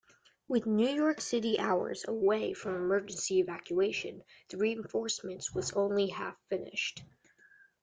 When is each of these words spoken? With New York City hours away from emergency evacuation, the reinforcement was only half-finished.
With 0.47 0.65
New 0.65 0.89
York 0.89 1.21
City 1.21 1.59
hours 1.59 2.05
away 2.07 2.53
from 2.53 2.73
emergency 2.73 3.37
evacuation, 3.39 4.23
the 4.49 4.57
reinforcement 4.57 5.45
was 5.53 5.73
only 5.73 6.07
half-finished. 6.07 7.03